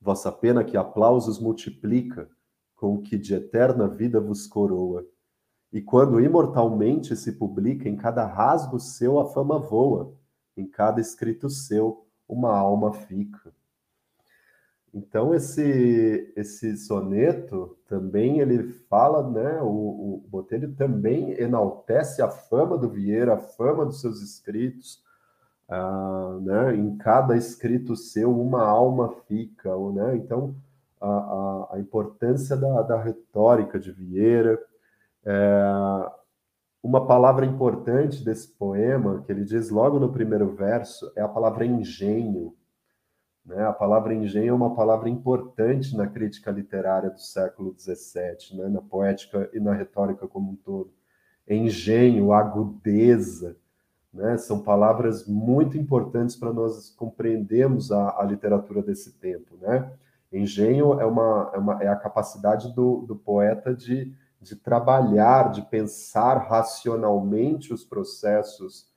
[0.00, 2.28] vossa pena que aplausos multiplica,
[2.76, 5.04] com que de eterna vida vos coroa.
[5.72, 10.12] E quando imortalmente se publica, em cada rasgo seu a fama voa,
[10.56, 13.52] em cada escrito seu uma alma fica.
[14.92, 19.60] Então esse esse soneto também ele fala, né?
[19.62, 19.66] O,
[20.24, 25.02] o Botelho também enaltece a fama do Vieira, a fama dos seus escritos,
[25.68, 26.74] ah, né?
[26.74, 30.16] Em cada escrito seu uma alma fica, né?
[30.16, 30.54] Então
[31.00, 34.58] a, a, a importância da, da retórica de Vieira,
[35.24, 36.10] é,
[36.82, 41.66] uma palavra importante desse poema, que ele diz logo no primeiro verso, é a palavra
[41.66, 42.54] engenho.
[43.44, 43.64] Né?
[43.64, 48.68] A palavra engenho é uma palavra importante na crítica literária do século XVII, né?
[48.68, 50.92] na poética e na retórica como um todo.
[51.48, 53.56] Engenho, agudeza,
[54.12, 54.36] né?
[54.36, 59.56] são palavras muito importantes para nós compreendermos a, a, literatura desse tempo.
[59.60, 59.90] Né?
[60.32, 65.62] Engenho é, uma, é, uma, é a capacidade do, do poeta de de trabalhar, de
[65.62, 68.88] pensar racionalmente os processos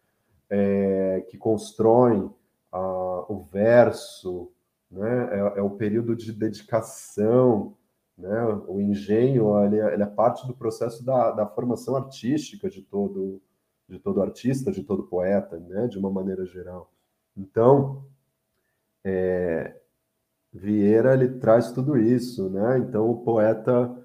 [0.49, 2.23] é, que constroem
[2.71, 4.51] uh, o verso,
[4.89, 5.30] né?
[5.32, 7.75] É, é, o período de dedicação,
[8.17, 8.43] né?
[8.67, 13.41] O engenho ele é, ele é parte do processo da, da, formação artística de todo
[13.88, 15.88] de todo artista, de todo poeta, né?
[15.88, 16.91] De uma maneira geral.
[17.36, 18.06] Então,
[19.04, 19.75] é,
[20.54, 22.77] Vieira ele traz tudo isso, né?
[22.77, 24.01] Então o poeta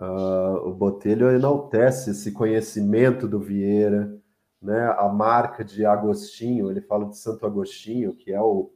[0.00, 4.18] Uh, o Botelho enaltece esse conhecimento do Vieira,
[4.60, 4.94] né?
[4.96, 8.70] A marca de Agostinho, ele fala de Santo Agostinho, que é o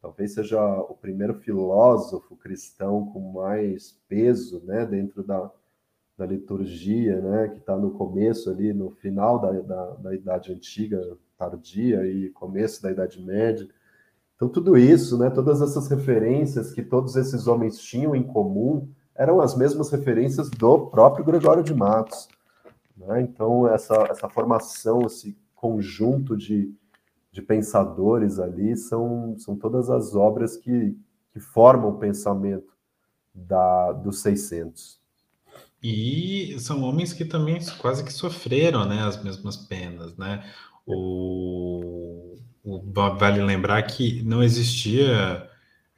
[0.00, 4.86] talvez seja o primeiro filósofo cristão com mais peso, né?
[4.86, 5.50] Dentro da,
[6.16, 7.48] da liturgia, né?
[7.48, 11.00] Que está no começo ali, no final da, da, da Idade Antiga,
[11.36, 13.68] tardia e começo da Idade Média.
[14.36, 15.30] Então tudo isso, né?
[15.30, 20.86] Todas essas referências que todos esses homens tinham em comum eram as mesmas referências do
[20.86, 22.28] próprio Gregório de Matos.
[22.96, 23.22] Né?
[23.22, 26.72] Então, essa, essa formação, esse conjunto de,
[27.30, 30.96] de pensadores ali, são, são todas as obras que,
[31.32, 32.72] que formam o pensamento
[33.34, 35.02] da, dos 600.
[35.82, 40.16] E são homens que também quase que sofreram né, as mesmas penas.
[40.16, 40.42] Né?
[40.86, 42.82] O, o,
[43.18, 45.48] vale lembrar que não existia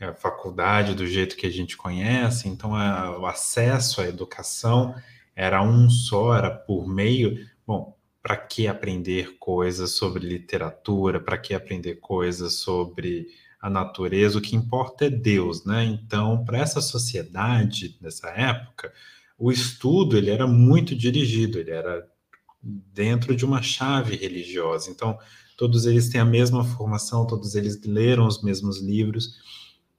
[0.00, 4.94] a faculdade do jeito que a gente conhece, então a, o acesso à educação
[5.34, 7.46] era um só, era por meio.
[7.66, 11.20] Bom, para que aprender coisas sobre literatura?
[11.20, 13.28] Para que aprender coisas sobre
[13.60, 14.38] a natureza?
[14.38, 15.84] O que importa é Deus, né?
[15.84, 18.92] Então, para essa sociedade dessa época,
[19.38, 22.04] o estudo ele era muito dirigido, ele era
[22.60, 24.90] dentro de uma chave religiosa.
[24.90, 25.18] Então,
[25.56, 29.38] todos eles têm a mesma formação, todos eles leram os mesmos livros.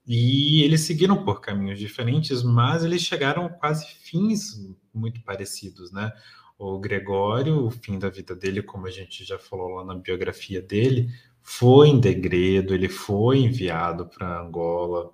[0.07, 4.57] E eles seguiram por caminhos diferentes, mas eles chegaram quase fins
[4.93, 6.13] muito parecidos, né?
[6.57, 10.61] O Gregório, o fim da vida dele, como a gente já falou lá na biografia
[10.61, 11.09] dele,
[11.43, 15.11] foi em degredo, ele foi enviado para Angola,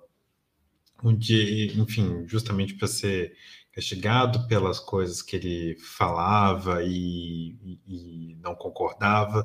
[1.02, 3.34] onde, enfim, justamente para ser
[3.72, 9.44] castigado pelas coisas que ele falava e, e não concordava.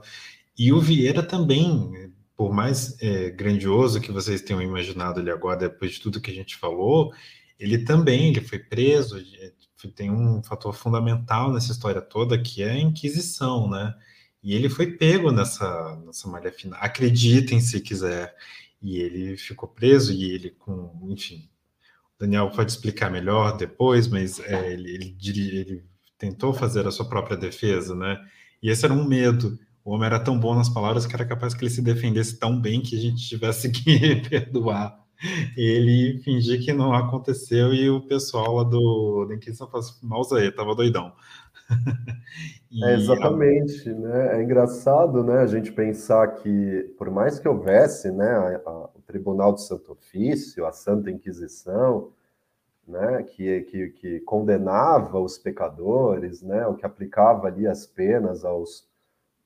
[0.58, 2.09] E o Vieira também,
[2.40, 6.34] por mais é, grandioso que vocês tenham imaginado ele agora, depois de tudo que a
[6.34, 7.14] gente falou,
[7.60, 9.22] ele também ele foi preso.
[9.94, 13.94] Tem um fator fundamental nessa história toda que é a Inquisição, né?
[14.42, 16.78] E ele foi pego nessa, nessa malha fina.
[16.78, 18.34] Acreditem se quiser.
[18.82, 21.50] E ele ficou preso e ele com, enfim,
[22.18, 25.84] Daniel pode explicar melhor depois, mas é, ele, ele, ele,
[26.18, 28.18] tentou fazer a sua própria defesa, né?
[28.64, 29.60] E esse era um medo.
[29.90, 32.62] O homem era tão bom nas palavras que era capaz que ele se defendesse tão
[32.62, 35.04] bem que a gente tivesse que perdoar.
[35.58, 40.52] Ele fingir que não aconteceu e o pessoal lá do da Inquisição assim, mouse aí,
[40.52, 41.12] tava doidão.
[42.70, 44.38] e, é exatamente, né?
[44.38, 49.02] É engraçado, né, a gente pensar que, por mais que houvesse, né, a, a, o
[49.08, 52.12] Tribunal do Santo Ofício, a Santa Inquisição,
[52.88, 58.88] né, que, que, que condenava os pecadores, né, o que aplicava ali as penas aos,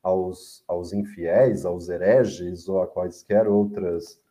[0.03, 4.21] aos, aos infiéis, aos hereges ou a quaisquer outras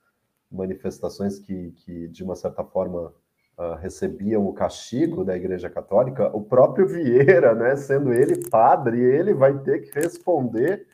[0.51, 3.13] manifestações que, que de uma certa forma
[3.59, 9.33] uh, recebiam o castigo da Igreja Católica, o próprio Vieira, né, sendo ele padre, ele
[9.33, 10.87] vai ter que responder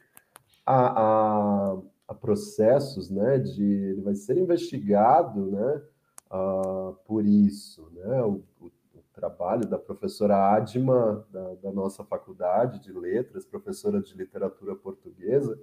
[0.64, 5.82] a, a, a processos, né, de ele vai ser investigado, né,
[6.30, 8.70] uh, por isso, né, o, o,
[9.18, 15.58] trabalho da professora Adma da, da nossa faculdade de letras, professora de literatura portuguesa,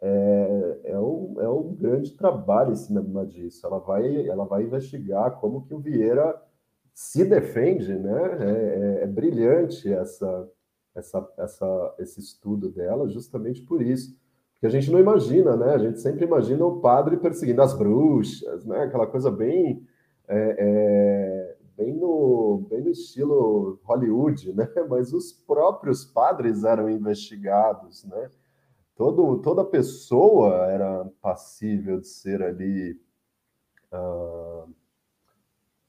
[0.00, 3.66] é, é, um, é um grande trabalho em cima disso.
[3.66, 6.40] Ela vai, ela vai investigar como que o Vieira
[6.94, 8.22] se defende, né?
[8.40, 10.48] É, é, é brilhante essa,
[10.94, 14.18] essa, essa, esse estudo dela, justamente por isso.
[14.54, 15.74] Porque a gente não imagina, né?
[15.74, 18.84] A gente sempre imagina o padre perseguindo as bruxas, né?
[18.84, 19.86] Aquela coisa bem,
[20.28, 21.39] é, é,
[21.80, 24.68] bem, no, bem no estilo Hollywood, né?
[24.88, 28.30] Mas os próprios padres eram investigados, né?
[29.00, 33.00] todo, toda pessoa era passível de ser ali
[33.90, 34.70] uh,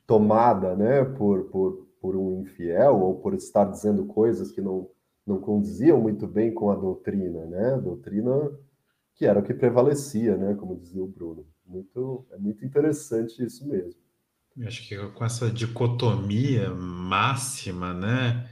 [0.07, 4.89] tomada né, por, por, por um infiel ou por estar dizendo coisas que não,
[5.27, 7.75] não condiziam muito bem com a doutrina, né?
[7.83, 8.49] Doutrina
[9.13, 10.55] que era o que prevalecia, né?
[10.55, 11.45] Como dizia o Bruno.
[11.65, 13.99] Muito, é muito interessante isso mesmo.
[14.57, 18.49] Eu acho que com essa dicotomia máxima, né?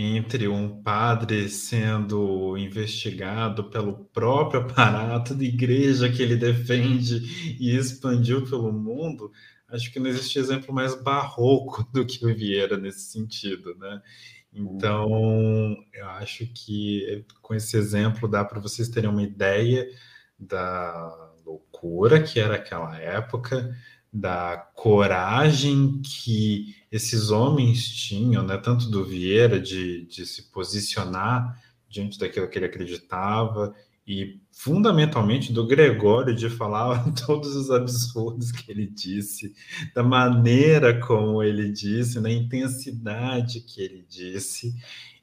[0.00, 8.44] entre um padre sendo investigado pelo próprio aparato da igreja que ele defende e expandiu
[8.44, 9.32] pelo mundo,
[9.66, 14.00] acho que não existe exemplo mais barroco do que o Vieira nesse sentido, né?
[14.52, 19.84] Então, eu acho que com esse exemplo dá para vocês terem uma ideia
[20.38, 23.76] da loucura que era aquela época,
[24.12, 32.18] da coragem que esses homens tinham, né, tanto do Vieira de, de se posicionar diante
[32.18, 33.74] daquilo que ele acreditava
[34.06, 39.54] e fundamentalmente do Gregório de falar todos os absurdos que ele disse,
[39.94, 44.74] da maneira como ele disse, na intensidade que ele disse.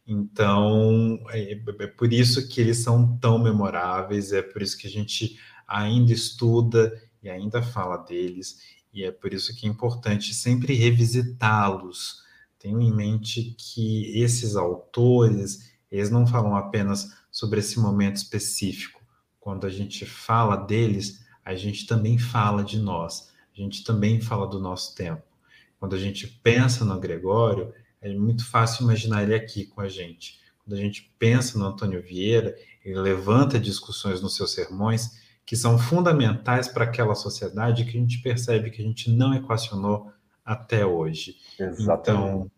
[0.07, 4.91] Então, é, é por isso que eles são tão memoráveis, é por isso que a
[4.91, 6.93] gente ainda estuda
[7.25, 8.59] e ainda fala deles
[8.95, 12.23] e é por isso que é importante sempre revisitá-los.
[12.57, 19.01] Tenho em mente que esses autores, eles não falam apenas sobre esse momento específico.
[19.37, 24.47] Quando a gente fala deles, a gente também fala de nós, a gente também fala
[24.47, 25.23] do nosso tempo.
[25.77, 30.39] Quando a gente pensa no Gregório, é muito fácil imaginar ele aqui com a gente.
[30.63, 35.77] Quando a gente pensa no Antônio Vieira, ele levanta discussões nos seus sermões que são
[35.77, 40.11] fundamentais para aquela sociedade que a gente percebe que a gente não equacionou
[40.43, 41.37] até hoje.
[41.59, 42.01] Exatamente.
[42.01, 42.51] Então,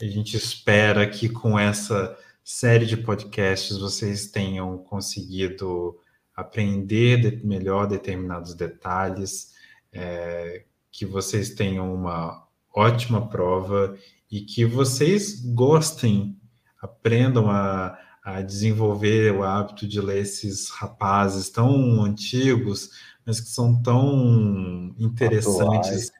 [0.00, 5.98] a gente espera que com essa série de podcasts vocês tenham conseguido
[6.34, 9.54] aprender melhor determinados detalhes,
[9.92, 13.96] é, que vocês tenham uma ótima prova
[14.30, 16.36] e que vocês gostem,
[16.80, 22.90] aprendam a a desenvolver o hábito de ler esses rapazes tão antigos,
[23.24, 26.12] mas que são tão interessantes Atuais.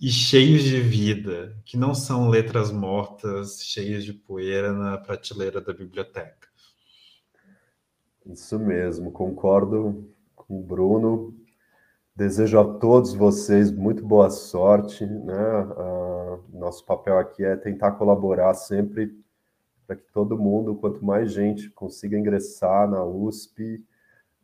[0.00, 5.72] e cheios de vida, que não são letras mortas, cheias de poeira na prateleira da
[5.72, 6.48] biblioteca.
[8.26, 11.34] Isso mesmo, concordo com o Bruno.
[12.16, 15.04] Desejo a todos vocês muito boa sorte.
[15.04, 15.60] Né?
[15.76, 19.23] Uh, nosso papel aqui é tentar colaborar sempre
[19.86, 23.84] para que todo mundo, quanto mais gente consiga ingressar na USP,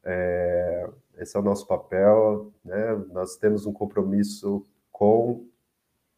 [0.05, 0.89] é,
[1.19, 2.95] esse é o nosso papel, né?
[3.13, 5.47] Nós temos um compromisso com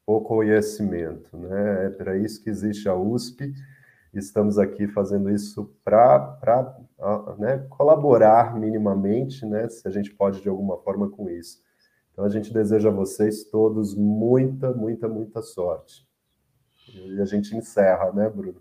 [0.06, 1.86] o conhecimento, né?
[1.86, 3.52] É para isso que existe a USP.
[4.12, 6.76] Estamos aqui fazendo isso para
[7.38, 9.68] né, colaborar minimamente, né?
[9.68, 11.62] Se a gente pode de alguma forma com isso.
[12.12, 16.06] Então a gente deseja a vocês todos muita, muita, muita sorte.
[16.94, 18.60] E a gente encerra, né, Bruno?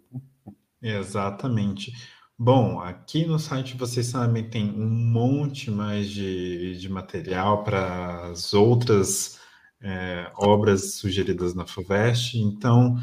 [0.82, 1.94] Exatamente.
[2.38, 8.52] Bom, aqui no site vocês também tem um monte mais de, de material para as
[8.54, 9.40] outras
[9.80, 12.40] é, obras sugeridas na FUVEST.
[12.40, 12.98] Então,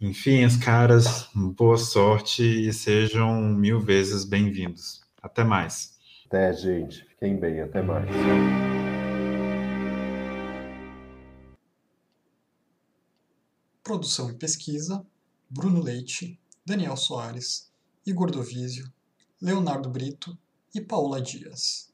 [0.00, 5.00] enfim, as caras, boa sorte e sejam mil vezes bem-vindos.
[5.20, 5.98] Até mais.
[6.26, 7.04] Até, gente.
[7.04, 7.60] Fiquem bem.
[7.60, 8.08] Até mais.
[13.82, 15.04] Produção e pesquisa:
[15.50, 17.72] Bruno Leite, Daniel Soares,
[18.04, 18.92] Igor Dovísio,
[19.40, 20.38] Leonardo Brito
[20.74, 21.90] e Paula Dias.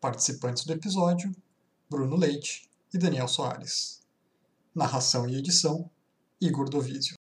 [0.00, 1.32] Participantes do episódio:
[1.88, 4.02] Bruno Leite e Daniel Soares.
[4.74, 5.88] Narração e edição:
[6.40, 7.16] Igor Dovísio.